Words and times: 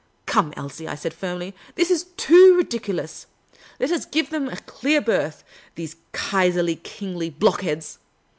"Come, 0.25 0.51
Elsie," 0.57 0.87
I 0.87 0.95
said, 0.95 1.13
firmly," 1.13 1.53
this 1.75 1.91
is 1.91 2.05
too 2.17 2.55
ridiculous. 2.57 3.27
Let 3.79 3.91
us 3.91 4.05
give 4.07 4.31
them 4.31 4.49
a 4.49 4.57
clear 4.57 4.99
berth, 4.99 5.43
the.se 5.75 5.93
Kaiserly 6.11 6.77
Kingly 6.81 7.29
block 7.29 7.61
heads 7.61 7.99